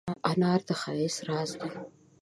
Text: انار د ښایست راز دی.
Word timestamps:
انار 0.29 0.59
د 0.67 0.69
ښایست 0.81 1.19
راز 1.29 1.49
دی. 1.59 1.69